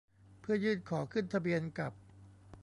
[0.41, 1.93] เพื่อยื่นขอขึ้นทะเบียนกับ